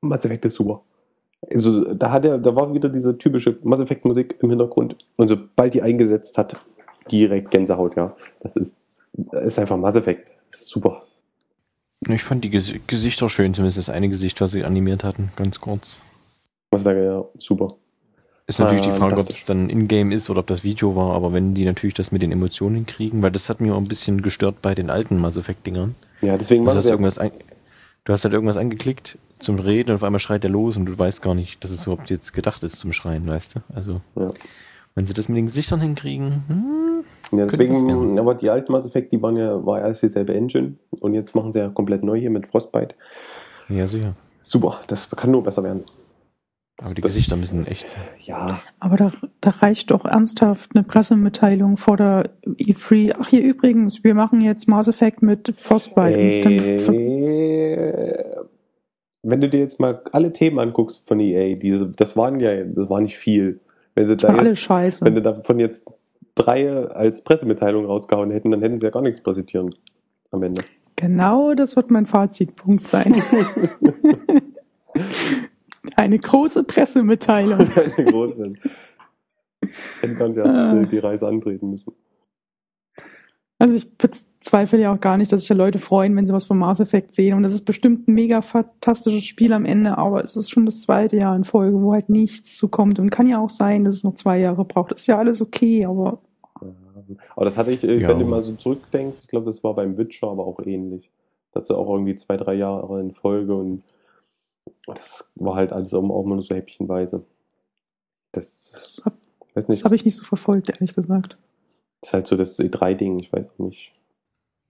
[0.00, 0.82] Mass Effect ist super.
[1.50, 4.96] Also, da hat er, da war wieder diese typische Mass Effect Musik im Hintergrund.
[5.18, 6.60] Und sobald die eingesetzt hat,
[7.10, 8.16] direkt Gänsehaut, ja.
[8.40, 9.02] Das ist,
[9.42, 10.34] ist einfach Mass Effect.
[10.50, 11.00] Ist super.
[12.08, 15.60] Ich fand die Ges Gesichter schön, zumindest das eine Gesicht, was sie animiert hatten, ganz
[15.60, 16.00] kurz.
[16.70, 17.76] Was da, ja, super.
[18.48, 21.14] Ist natürlich die Ah, Frage, ob es dann in-game ist oder ob das Video war,
[21.14, 23.88] aber wenn die natürlich das mit den Emotionen kriegen, weil das hat mir auch ein
[23.88, 25.96] bisschen gestört bei den alten Mass Effect-Dingern.
[26.20, 27.30] Ja, deswegen Du machen hast, ja, irgendwas ein,
[28.04, 30.98] du hast halt irgendwas angeklickt zum Reden und auf einmal schreit der los und du
[30.98, 33.60] weißt gar nicht, dass es überhaupt jetzt gedacht ist zum Schreien, weißt du?
[33.74, 34.28] Also, Ja.
[34.94, 39.10] wenn sie das mit den Gesichtern hinkriegen, hm, ja, deswegen, aber die alten Mass Effect,
[39.12, 40.74] die waren ja, war erst dieselbe Engine.
[41.00, 42.94] Und jetzt machen sie ja komplett neu hier mit Frostbite.
[43.68, 44.14] ja, sicher.
[44.42, 45.82] Super, das kann nur besser werden.
[46.78, 48.02] Aber die Das- Gesichter müssen echt sein.
[48.20, 49.10] Ja, Aber da,
[49.40, 53.14] da reicht doch ernsthaft eine Pressemitteilung vor der E3.
[53.18, 56.16] Ach hier übrigens, wir machen jetzt Mass Effect mit Frostbite.
[56.92, 58.36] Äh,
[59.22, 62.90] wenn du dir jetzt mal alle Themen anguckst von EA, diese, das waren ja, das
[62.90, 63.60] war nicht viel.
[63.94, 65.02] Wenn sie da jetzt, scheiße.
[65.04, 65.90] wenn sie davon jetzt
[66.34, 69.70] drei als Pressemitteilung rausgehauen hätten, dann hätten sie ja gar nichts präsentieren
[70.30, 70.62] am Ende.
[70.96, 73.14] Genau das wird mein Fazitpunkt sein.
[75.94, 77.60] Eine große Pressemitteilung.
[77.96, 78.52] Eine große.
[80.00, 80.82] Hätten dann erst Ah.
[80.82, 81.92] äh, die Reise antreten müssen.
[83.58, 86.44] Also ich bezweifle ja auch gar nicht, dass sich ja Leute freuen, wenn sie was
[86.44, 87.34] von Mass Effect sehen.
[87.34, 90.82] Und das ist bestimmt ein mega fantastisches Spiel am Ende, aber es ist schon das
[90.82, 92.98] zweite Jahr in Folge, wo halt nichts zukommt.
[92.98, 94.92] Und kann ja auch sein, dass es noch zwei Jahre braucht.
[94.92, 96.20] Ist ja alles okay, aber
[97.34, 98.08] Aber das hatte ich, äh, Ja.
[98.10, 101.10] wenn du mal so zurückdenkst, ich glaube, das war beim Witcher aber auch ähnlich.
[101.52, 103.82] Das auch irgendwie zwei, drei Jahre in Folge und
[104.94, 107.24] das war halt alles auch immer nur so häppchenweise.
[108.32, 109.16] Das, das habe
[109.54, 111.38] weiß nicht, hab ich nicht so verfolgt, ehrlich gesagt.
[112.00, 113.92] das ist halt so das E3-Ding, ich weiß auch nicht.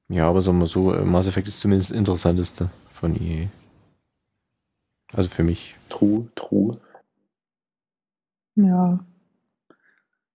[0.08, 3.48] Ja, aber sagen wir so, äh, Mass Effect ist zumindest das Interessanteste von EA.
[5.12, 5.74] Also für mich.
[5.88, 6.78] True, true.
[8.54, 9.04] Ja.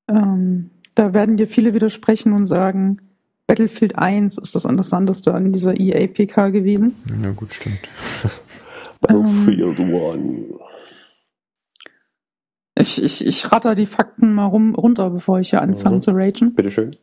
[0.08, 3.02] Ähm, da werden dir viele widersprechen und sagen,
[3.48, 6.96] Battlefield 1 ist das Interessanteste an dieser EA-PK gewesen.
[7.22, 7.80] Ja, gut, stimmt.
[9.02, 10.46] Battlefield One.
[12.76, 16.02] Ich, ich, ich ratter die Fakten mal rum, runter, bevor ich hier anfange Mhm.
[16.02, 16.54] zu ragen.
[16.56, 16.96] Bitteschön.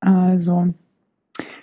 [0.00, 0.68] Also,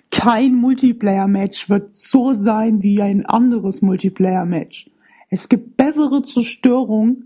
[0.10, 4.90] kein Multiplayer-Match wird so sein wie ein anderes Multiplayer-Match.
[5.30, 7.26] Es gibt bessere Zerstörung,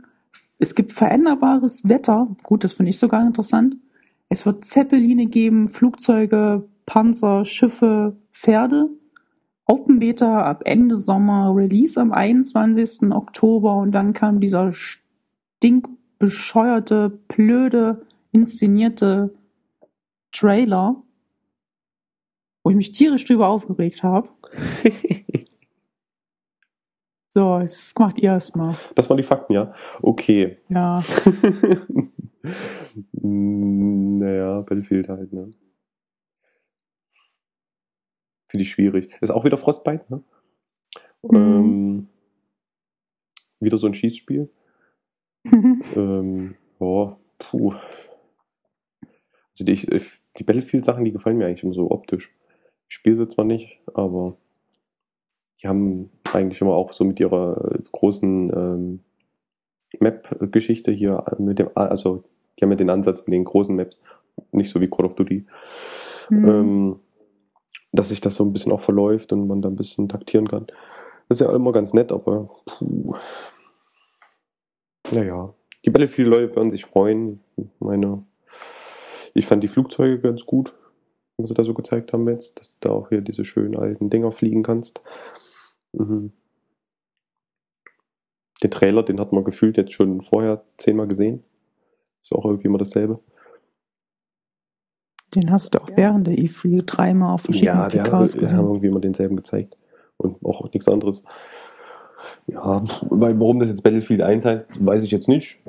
[0.59, 3.77] es gibt veränderbares Wetter, gut, das finde ich sogar interessant.
[4.29, 8.89] Es wird Zeppeline geben, Flugzeuge, Panzer, Schiffe, Pferde.
[9.67, 13.11] Open Beta ab Ende Sommer, Release am 21.
[13.11, 19.33] Oktober und dann kam dieser stinkbescheuerte, blöde, inszenierte
[20.31, 21.01] Trailer,
[22.63, 24.29] wo ich mich tierisch drüber aufgeregt habe.
[27.37, 28.77] So, jetzt macht ihr es mal.
[28.95, 29.73] Das waren die Fakten, ja?
[30.01, 30.57] Okay.
[30.69, 31.03] Ja.
[33.11, 35.51] naja, Battlefield halt, ne?
[38.55, 39.13] Finde ich schwierig.
[39.19, 40.23] Ist auch wieder Frostbite, ne?
[41.23, 41.35] Mhm.
[41.35, 42.07] Ähm,
[43.59, 44.49] wieder so ein Schießspiel.
[45.53, 47.73] ähm, boah, puh.
[49.51, 50.01] Also die,
[50.37, 52.33] die Battlefield-Sachen, die gefallen mir eigentlich immer so optisch.
[52.87, 54.37] Ich spiele sie zwar nicht, aber
[55.61, 58.99] die haben eigentlich immer auch so mit ihrer großen ähm,
[59.99, 62.23] Map-Geschichte hier mit dem, also
[62.57, 64.01] die haben ja den Ansatz mit den großen Maps,
[64.53, 65.45] nicht so wie Call of Duty,
[66.29, 66.45] Mhm.
[66.45, 66.99] ähm,
[67.95, 70.67] dass sich das so ein bisschen auch verläuft und man da ein bisschen taktieren kann.
[71.27, 73.15] Das ist ja immer ganz nett, aber puh.
[75.11, 75.53] Naja,
[75.83, 77.43] die Battlefield-Leute werden sich freuen.
[77.57, 78.23] Ich Meine,
[79.33, 80.73] ich fand die Flugzeuge ganz gut,
[81.37, 84.09] was sie da so gezeigt haben jetzt, dass du da auch hier diese schönen alten
[84.09, 85.01] Dinger fliegen kannst.
[85.93, 86.33] Mhm.
[88.63, 91.43] Den Trailer, den hat man gefühlt jetzt schon vorher zehnmal gesehen.
[92.21, 93.19] Ist auch irgendwie immer dasselbe.
[95.35, 98.39] Den hast du auch während der E3 dreimal auf verschiedenen Ja, der, PKs der haben
[98.39, 98.59] gesehen.
[98.59, 99.77] irgendwie immer denselben gezeigt.
[100.17, 101.23] Und auch nichts anderes.
[102.47, 105.59] Ja, weil warum das jetzt Battlefield 1 heißt, weiß ich jetzt nicht.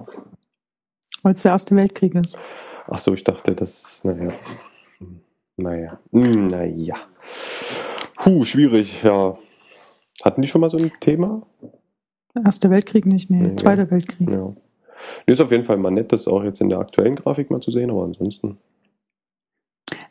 [1.23, 2.39] Weil es der Erste Weltkrieg ist.
[2.89, 4.33] Ach so, ich dachte, das, naja.
[5.57, 5.99] Naja.
[6.13, 6.95] Hm, Naja.
[8.17, 9.37] Puh, schwierig, ja.
[10.23, 11.43] Hatten die schon mal so ein Thema?
[12.45, 13.41] Erster Weltkrieg nicht, nee.
[13.43, 14.31] Nee, Zweiter Weltkrieg.
[14.31, 14.49] Ja.
[15.27, 17.61] Nee, Ist auf jeden Fall mal nett, das auch jetzt in der aktuellen Grafik mal
[17.61, 18.59] zu sehen, aber ansonsten.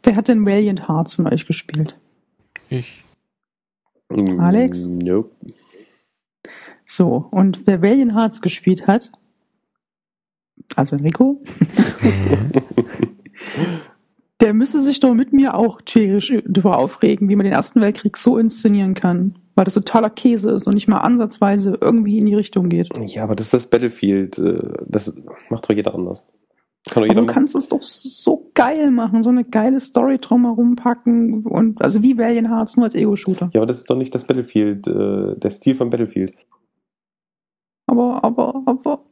[0.06, 1.98] Wer hat denn Valiant Hearts von euch gespielt?
[2.70, 3.04] Ich.
[4.10, 4.86] mm, Alex?
[4.86, 5.32] Nope.
[6.86, 9.12] So, und wer Valiant Hearts gespielt hat,
[10.76, 11.42] also Enrico,
[14.42, 18.18] der müsste sich doch mit mir auch tierisch darüber aufregen, wie man den Ersten Weltkrieg
[18.18, 19.40] so inszenieren kann.
[19.58, 22.90] Weil das totaler Käse ist und nicht mal ansatzweise irgendwie in die Richtung geht.
[23.08, 24.38] Ja, aber das ist das Battlefield.
[24.38, 25.18] äh, Das
[25.50, 26.28] macht doch jeder anders.
[26.90, 30.76] Kann Aber jeder du kannst es doch so geil machen, so eine geile Story drumherum
[30.76, 33.50] packen und also wie Valiant Hearts nur als Ego-Shooter.
[33.54, 36.36] Ja, aber das ist doch nicht das Battlefield, äh, der Stil von Battlefield.
[37.88, 39.04] Aber, aber, aber.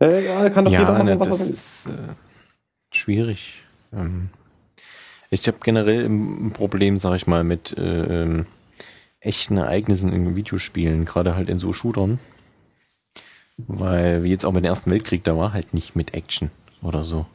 [0.00, 2.14] Äh, ja, kann doch jeder Ja, machen, ne, was das er ist äh,
[2.92, 3.62] schwierig.
[3.92, 4.30] Ähm,
[5.30, 8.46] ich habe generell ein Problem, sag ich mal, mit äh, ähm,
[9.20, 12.18] echten Ereignissen in Videospielen, gerade halt in so Shootern.
[13.68, 16.50] Weil, wie jetzt auch mit dem Ersten Weltkrieg, da war halt nicht mit Action
[16.82, 17.26] oder so.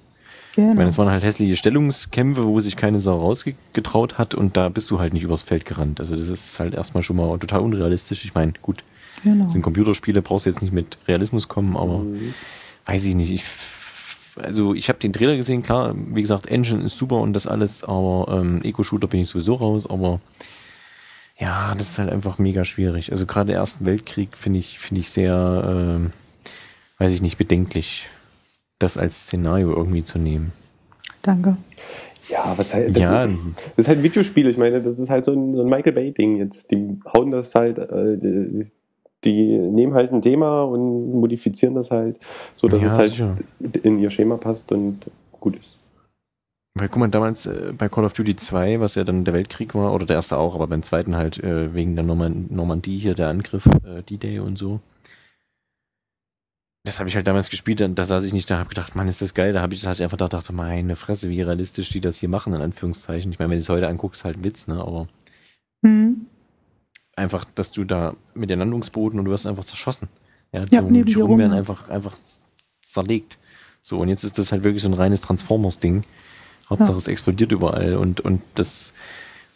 [0.56, 0.72] Genau.
[0.72, 4.70] Ich meine, es waren halt hässliche Stellungskämpfe, wo sich keine Sau rausgetraut hat und da
[4.70, 6.00] bist du halt nicht übers Feld gerannt.
[6.00, 8.26] Also das ist halt erstmal schon mal total unrealistisch.
[8.26, 8.84] Ich meine, gut,
[9.24, 9.44] genau.
[9.44, 12.34] das sind Computerspiele, brauchst du jetzt nicht mit Realismus kommen, aber Mhm.
[12.88, 13.32] weiß ich nicht.
[13.32, 13.44] Ich,
[14.44, 17.84] also ich habe den Trailer gesehen, klar, wie gesagt, Engine ist super und das alles,
[17.84, 20.20] aber ähm, Eco-Shooter bin ich sowieso raus, aber
[21.40, 23.12] ja, das ist halt einfach mega schwierig.
[23.12, 25.64] Also gerade der Ersten Weltkrieg finde ich, finde ich sehr,
[25.98, 26.12] ähm,
[26.98, 28.10] weiß ich nicht, bedenklich,
[28.80, 30.52] das als Szenario irgendwie zu nehmen.
[31.22, 31.58] Danke.
[32.30, 34.48] Ja, was halt, das, ja, ist, das ist halt ein Videospiel.
[34.50, 36.72] Ich meine, das ist halt so ein, so ein Michael Bay-Ding jetzt.
[36.72, 38.68] Die hauen das halt, äh, die,
[39.24, 42.20] die nehmen halt ein Thema und modifizieren das halt,
[42.58, 43.36] so dass Ja, es halt sicher.
[43.84, 45.78] in ihr Schema passt und gut ist.
[46.80, 49.74] Weil guck mal, damals äh, bei Call of Duty 2, was ja dann der Weltkrieg
[49.74, 53.16] war, oder der erste auch, aber beim zweiten halt äh, wegen der Norman Normandie hier,
[53.16, 54.80] der Angriff, äh, D-Day und so.
[56.84, 59.08] Das habe ich halt damals gespielt, und da saß ich nicht da, habe gedacht, Mann,
[59.08, 59.52] ist das geil.
[59.54, 62.18] Da habe ich, da hatte ich einfach gedacht, dachte, meine Fresse, wie realistisch die das
[62.18, 63.32] hier machen, in Anführungszeichen.
[63.32, 64.76] Ich meine, wenn du es heute anguckst, halt ein Witz, ne?
[64.76, 65.08] Aber
[65.84, 66.28] Hm.
[67.16, 70.08] einfach, dass du da mit den Landungsbooten und du wirst einfach zerschossen.
[70.54, 72.16] Ja, Ja, die neben um werden einfach, einfach
[72.82, 73.38] zerlegt.
[73.82, 76.04] So, und jetzt ist das halt wirklich so ein reines Transformers-Ding.
[76.70, 76.98] Hauptsache Ja.
[76.98, 78.94] es explodiert überall und, und das,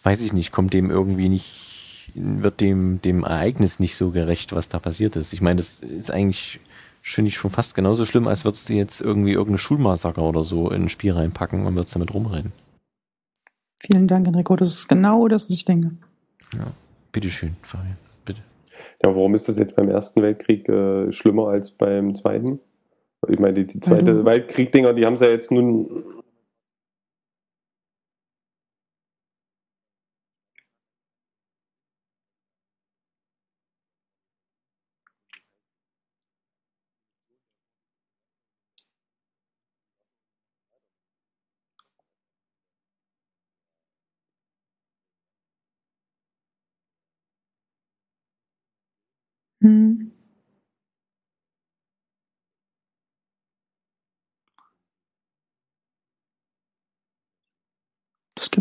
[0.04, 4.70] weiß ich nicht, kommt dem irgendwie nicht, wird dem, dem Ereignis nicht so gerecht, was
[4.70, 5.34] da passiert ist.
[5.34, 6.60] Ich meine, das ist eigentlich,
[7.02, 10.70] finde ich schon fast genauso schlimm, als würdest du jetzt irgendwie irgendeine Schulmassaker oder so
[10.72, 12.52] in ein Spiel reinpacken und würdest damit rumrennen.
[13.80, 14.56] Vielen Dank, Enrico.
[14.56, 15.92] Das ist genau das, was ich denke.
[17.12, 18.42] Bitteschön, Fabian, bitte.
[19.04, 22.60] Ja, warum ist das jetzt beim Ersten Weltkrieg äh, schlimmer als beim Zweiten?
[23.28, 26.04] Ich meine, die, die zweite Weltkrieg-Dinger, die haben sie ja jetzt nun.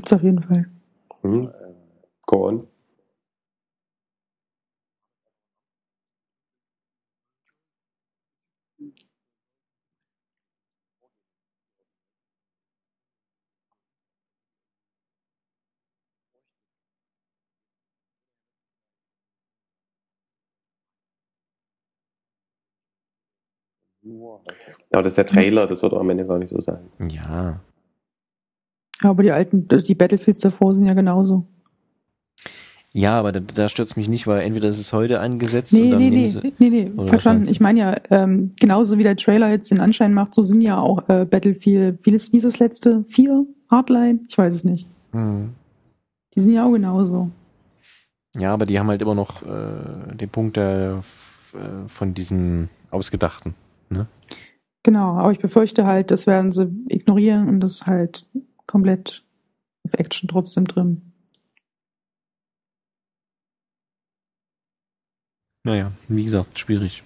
[0.00, 0.66] gibt es auf jeden Fall.
[1.20, 1.52] Hm.
[2.26, 2.66] Go on.
[24.92, 26.90] Aber das ist der Trailer, das wird am Ende gar nicht so sein.
[27.10, 27.60] Ja.
[29.02, 31.46] Aber die alten, die Battlefields davor sind ja genauso.
[32.92, 35.90] Ja, aber da, da stört mich nicht, weil entweder ist es heute angesetzt Nee, und
[35.92, 36.52] dann nee, nehmen nee, sie.
[36.58, 37.48] nee, nee, was verstanden.
[37.48, 40.78] Ich meine ja, ähm, genauso wie der Trailer jetzt den Anschein macht, so sind ja
[40.78, 43.04] auch äh, Battlefield, wie ist, wie ist das letzte?
[43.08, 43.46] Vier?
[43.70, 44.20] Hardline?
[44.28, 44.88] Ich weiß es nicht.
[45.12, 45.50] Hm.
[46.34, 47.30] Die sind ja auch genauso.
[48.36, 51.00] Ja, aber die haben halt immer noch äh, den Punkt der,
[51.54, 53.54] äh, von diesem Ausgedachten.
[54.82, 58.26] Genau, aber ich befürchte halt, das werden sie ignorieren und das halt
[58.70, 59.24] komplett
[59.84, 61.12] auf Action trotzdem drin.
[65.64, 67.02] Naja, wie gesagt, schwierig.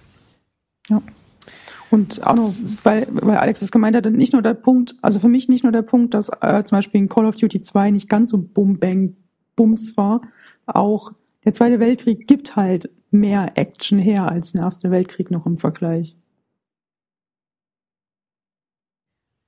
[1.91, 5.19] Und auch noch, Das weil, weil Alex es gemeint hat, nicht nur der Punkt, also
[5.19, 7.91] für mich nicht nur der Punkt, dass äh, zum Beispiel in Call of Duty 2
[7.91, 9.15] nicht ganz so bum bang
[9.55, 10.21] bums war,
[10.65, 15.57] auch der Zweite Weltkrieg gibt halt mehr Action her als der Erste Weltkrieg noch im
[15.57, 16.15] Vergleich.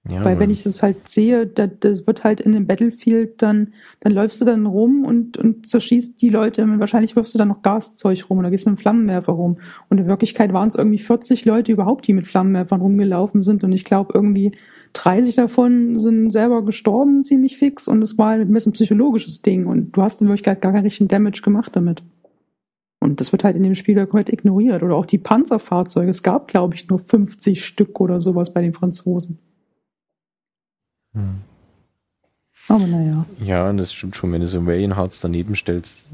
[0.09, 3.73] Ja, Weil wenn ich das halt sehe, da, das wird halt in dem Battlefield dann,
[3.99, 7.61] dann läufst du dann rum und, und zerschießt die Leute, wahrscheinlich wirfst du dann noch
[7.61, 9.57] Gaszeug rum oder gehst mit einem Flammenwerfer rum.
[9.89, 13.71] Und in Wirklichkeit waren es irgendwie 40 Leute überhaupt, die mit Flammenwerfern rumgelaufen sind und
[13.71, 14.53] ich glaube irgendwie
[14.93, 19.65] 30 davon sind selber gestorben, ziemlich fix und es war halt ein bisschen psychologisches Ding
[19.65, 22.03] und du hast in Wirklichkeit gar keinen richtigen Damage gemacht damit.
[22.99, 24.81] Und das wird halt in dem Spiel komplett ignoriert.
[24.83, 26.09] Oder auch die Panzerfahrzeuge.
[26.09, 29.37] Es gab, glaube ich, nur 50 Stück oder sowas bei den Franzosen.
[31.17, 31.41] Hm.
[32.69, 33.25] Aber naja.
[33.43, 36.07] Ja, und das stimmt schon, wenn du so Valiant Hearts daneben stellst.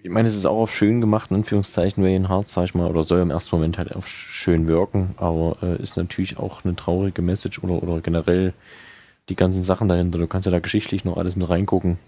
[0.00, 2.88] Ich meine, es ist auch auf schön gemacht, in Anführungszeichen, Valiant Hearts, sag ich mal,
[2.88, 6.76] oder soll im ersten Moment halt auf schön wirken, aber äh, ist natürlich auch eine
[6.76, 8.52] traurige Message oder, oder generell
[9.28, 10.18] die ganzen Sachen dahinter.
[10.18, 11.98] Du kannst ja da geschichtlich noch alles mit reingucken.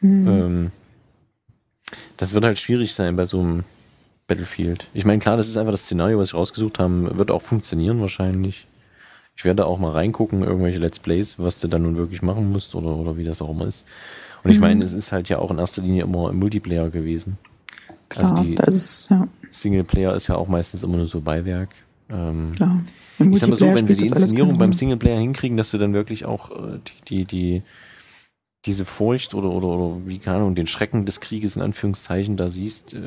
[0.00, 0.28] Mhm.
[0.28, 0.70] Ähm,
[2.16, 3.64] das wird halt schwierig sein bei so einem
[4.26, 4.88] Battlefield.
[4.94, 8.00] Ich meine, klar, das ist einfach das Szenario, was ich rausgesucht haben, wird auch funktionieren
[8.00, 8.66] wahrscheinlich.
[9.36, 12.74] Ich werde auch mal reingucken, irgendwelche Let's Plays, was du dann nun wirklich machen musst
[12.74, 13.84] oder, oder wie das auch immer ist.
[14.44, 14.62] Und ich Mhm.
[14.62, 17.38] meine, es ist halt ja auch in erster Linie immer im Multiplayer gewesen.
[18.08, 21.70] Klar, also die ist ja, Singleplayer ist ja auch meistens immer nur so Beiwerk.
[22.10, 22.78] Ähm, klar.
[23.18, 24.72] Ich sag mal so, wenn sie die Inszenierung beim.
[24.72, 27.62] Singleplayer hinkriegen, dass du dann wirklich auch äh, die, die, die
[28.64, 32.48] diese Furcht oder, oder, oder wie keine Ahnung, den Schrecken des Krieges in Anführungszeichen da
[32.48, 32.98] siehst, äh,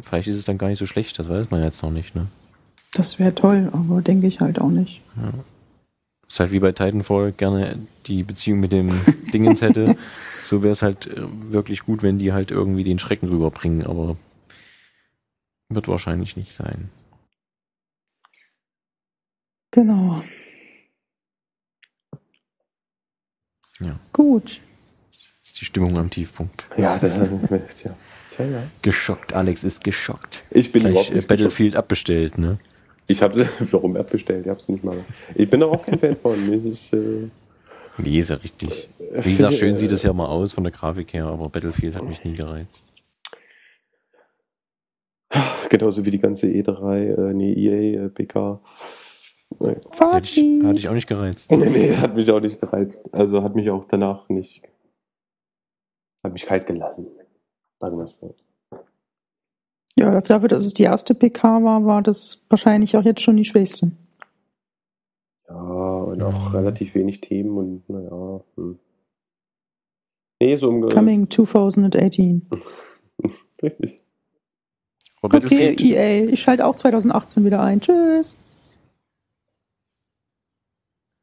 [0.00, 2.26] vielleicht ist es dann gar nicht so schlecht, das weiß man jetzt noch nicht, ne?
[2.94, 5.02] Das wäre toll, aber denke ich halt auch nicht.
[6.28, 8.90] Ist halt wie bei Titanfall gerne die Beziehung mit dem
[9.32, 9.96] Dingens hätte.
[10.42, 14.16] So wäre es halt äh, wirklich gut, wenn die halt irgendwie den Schrecken rüberbringen, aber
[15.68, 16.90] wird wahrscheinlich nicht sein.
[19.70, 20.22] Genau.
[23.80, 23.98] Ja.
[24.12, 24.60] Gut.
[25.12, 26.64] Ist die Stimmung am Tiefpunkt.
[26.76, 27.12] Ja, das,
[27.78, 27.96] tja.
[28.34, 28.62] Tja, ja.
[28.82, 30.44] Geschockt, Alex ist geschockt.
[30.50, 32.58] Ich bin Gleich überhaupt äh, nicht Battlefield abbestellt, ne?
[33.08, 34.96] Ich habe sie warum App bestellt, ich hab's nicht mal.
[35.34, 36.52] Ich bin da auch kein Fan von.
[36.72, 37.28] Ich, äh,
[37.98, 38.88] Nee, ist ja richtig.
[38.98, 42.04] Wie gesagt, schön sieht es ja mal aus von der Grafik her, aber Battlefield hat
[42.04, 42.88] mich nie gereizt.
[45.70, 48.60] genauso wie die ganze E3, äh, nee, EA, äh, PK.
[49.58, 49.68] Nee.
[49.74, 49.78] Die hatte
[50.24, 50.64] ich, Fazit.
[50.64, 51.50] hatte ich auch nicht gereizt.
[51.52, 53.12] nee, nee, hat mich auch nicht gereizt.
[53.14, 54.62] Also hat mich auch danach nicht.
[56.22, 57.06] Hat mich kalt gelassen.
[57.80, 58.34] Sagen wir es so.
[59.98, 63.44] Ja, dafür, dass es die erste PK war, war das wahrscheinlich auch jetzt schon die
[63.44, 63.92] schwächste.
[65.48, 68.40] Ja, und auch relativ wenig Themen und naja.
[68.56, 68.78] Hm.
[70.40, 72.46] Nee, so im Coming 2018.
[73.62, 74.02] Richtig.
[75.22, 77.80] Okay, EA, ich schalte auch 2018 wieder ein.
[77.80, 78.36] Tschüss.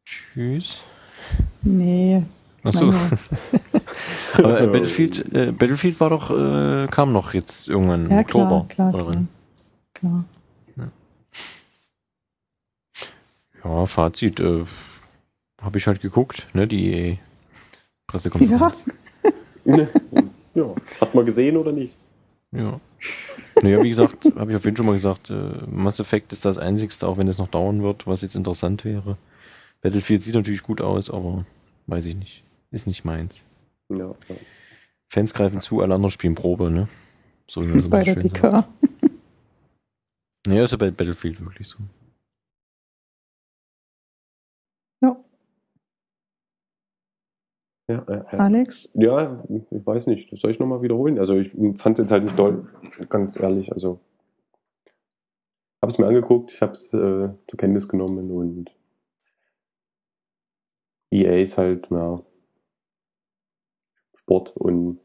[0.05, 0.83] tschüss.
[1.61, 2.23] Nee.
[2.63, 2.91] Achso.
[4.33, 8.65] Aber äh, Battlefield, äh, Battlefield war doch, äh, kam noch jetzt irgendwann im Ja, Oktober.
[8.69, 9.25] klar, klar, klar.
[9.93, 10.25] klar.
[13.63, 14.65] Ja, Fazit, äh,
[15.61, 17.17] habe ich halt geguckt, ne, die
[18.07, 18.83] Pressekonferenz.
[19.65, 20.65] ja,
[20.99, 21.95] hat man gesehen oder nicht?
[22.51, 22.79] Ja.
[23.61, 26.43] Naja, wie gesagt, habe ich auf jeden Fall schon mal gesagt, äh, Mass Effect ist
[26.43, 29.17] das einzigste, auch wenn es noch dauern wird, was jetzt interessant wäre.
[29.81, 31.45] Battlefield sieht natürlich gut aus, aber
[31.87, 32.43] weiß ich nicht.
[32.71, 33.43] Ist nicht meins.
[33.97, 34.35] Ja, ja.
[35.07, 36.87] Fans greifen zu, alle anderen spielen Probe, ne?
[37.47, 38.15] So wie man so Bei der.
[38.15, 38.67] PK.
[40.45, 41.77] Naja, ist ja bei Battlefield wirklich so.
[45.01, 45.23] Ja.
[47.87, 48.39] Ja, ja, ja.
[48.39, 48.89] Alex?
[48.93, 50.31] ja, ich weiß nicht.
[50.31, 51.17] Das soll ich nochmal wiederholen?
[51.19, 52.67] Also ich fand es jetzt halt nicht doll,
[53.09, 53.71] ganz ehrlich.
[53.71, 53.99] Also
[55.81, 58.71] habe es mir angeguckt, ich habe es äh, zur Kenntnis genommen und
[61.11, 62.15] EA ist halt ja,
[64.23, 64.99] Sport und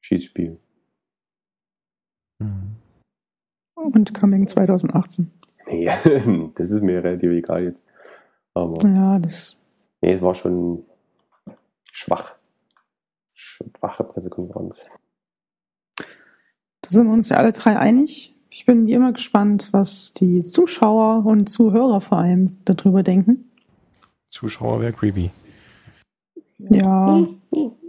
[0.00, 0.58] Schießspiel.
[2.38, 2.76] Mhm.
[3.74, 5.30] Und Coming 2018.
[5.66, 5.86] Nee,
[6.56, 7.84] das ist mir relativ egal jetzt.
[8.54, 9.58] Aber Ja, das.
[10.02, 10.84] nee, es war schon
[11.90, 12.34] schwach.
[13.34, 14.88] Schwache Pressekonferenz.
[15.96, 18.34] Da sind wir uns ja alle drei einig.
[18.50, 23.50] Ich bin wie immer gespannt, was die Zuschauer und Zuhörer vor allem darüber denken.
[24.28, 25.30] Zuschauer wäre creepy.
[26.58, 27.26] Ja,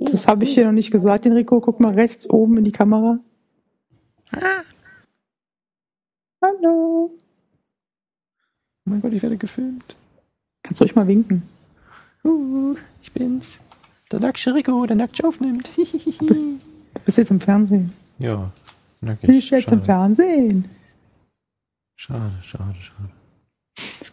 [0.05, 1.59] das habe ich hier noch nicht gesagt, Enrico.
[1.61, 3.19] Guck mal rechts oben in die Kamera.
[6.41, 7.11] Hallo.
[8.85, 9.95] Oh mein Gott, ich werde gefilmt.
[10.61, 11.43] Kannst du euch mal winken?
[12.23, 13.59] Uh, ich bin's.
[14.11, 15.69] Der nackte Rico, der nackt aufnimmt.
[15.75, 16.59] Du
[17.05, 17.91] bist jetzt im Fernsehen.
[18.19, 18.51] ja,
[19.01, 19.29] nackig.
[19.29, 19.85] Ich jetzt im schade.
[19.85, 20.65] Fernsehen.
[21.95, 23.09] schade, schade, schade.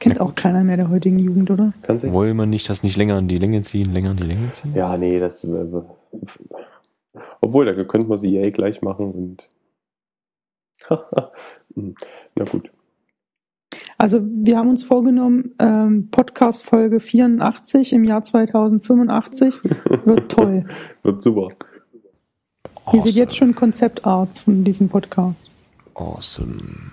[0.01, 1.75] Kennt auch keiner mehr der heutigen Jugend, oder?
[1.87, 4.73] Wollen wir nicht das nicht länger in die Länge ziehen, länger in die Länge ziehen?
[4.75, 5.45] Ja, nee, das.
[5.45, 5.67] Äh,
[7.43, 9.49] obwohl, da könnte man sie EA gleich machen und.
[11.77, 11.95] Hm,
[12.35, 12.69] Na gut.
[13.97, 19.63] Also wir haben uns vorgenommen, ähm, Podcast Folge 84 im Jahr 2085
[20.05, 20.65] wird toll.
[21.05, 21.49] Wird super.
[22.93, 25.37] Ihr seht jetzt schon Konzeptarts von diesem Podcast.
[25.95, 26.91] Awesome.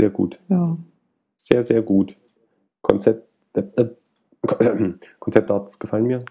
[0.00, 0.38] Sehr gut.
[0.48, 0.78] Ja.
[1.36, 2.16] Sehr, sehr gut.
[2.80, 3.28] Konzept.
[3.52, 6.24] Äh, äh, Konzeptarts gefallen mir.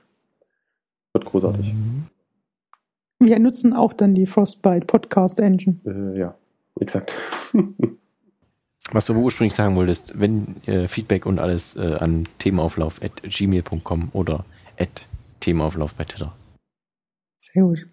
[1.13, 1.71] Wird großartig.
[1.71, 2.07] Mhm.
[3.19, 5.77] Wir nutzen auch dann die Frostbite Podcast Engine.
[5.85, 6.35] Äh, ja,
[6.79, 7.15] exakt.
[8.91, 14.09] Was du ursprünglich sagen wolltest, wenn äh, Feedback und alles äh, an themauflauf at gmail.com
[14.13, 14.45] oder
[14.79, 15.07] at
[15.41, 16.33] themauflauf bei Twitter.
[17.37, 17.87] Sehr gut.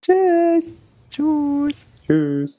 [0.00, 0.78] Tschüss.
[1.10, 1.86] Tschüss.
[2.06, 2.56] Tschüss.